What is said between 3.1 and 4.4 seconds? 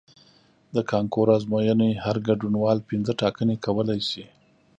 ټاکنې کولی شي.